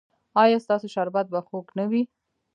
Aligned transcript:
ایا 0.43 0.57
ستاسو 0.65 0.87
شربت 0.95 1.25
به 1.33 1.39
خوږ 1.47 1.65
نه 1.77 1.85
وي؟ 1.89 2.03